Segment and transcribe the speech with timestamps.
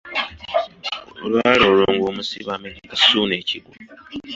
[1.23, 3.73] Olwali olwo nga omusibe amegga Ssuuna ekigwo.